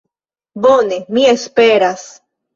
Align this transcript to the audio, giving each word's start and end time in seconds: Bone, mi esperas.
Bone, 0.65 0.97
mi 1.19 1.27
esperas. 1.35 2.09